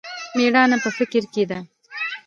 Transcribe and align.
مېړانه 0.35 0.77
په 0.83 0.89
فکر 0.97 1.23
کښې 1.33 1.43
ده. 1.49 1.59